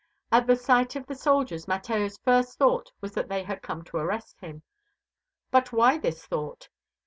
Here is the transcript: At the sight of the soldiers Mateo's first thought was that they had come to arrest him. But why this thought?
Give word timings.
At 0.31 0.47
the 0.47 0.55
sight 0.55 0.95
of 0.95 1.05
the 1.05 1.13
soldiers 1.13 1.67
Mateo's 1.67 2.17
first 2.17 2.57
thought 2.57 2.91
was 3.01 3.11
that 3.13 3.29
they 3.29 3.43
had 3.43 3.61
come 3.61 3.83
to 3.83 3.97
arrest 3.97 4.39
him. 4.41 4.63
But 5.51 5.71
why 5.71 5.99
this 5.99 6.25
thought? 6.25 6.69